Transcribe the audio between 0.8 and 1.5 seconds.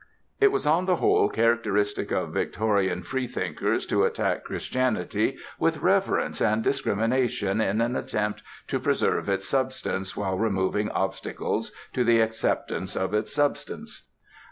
the whole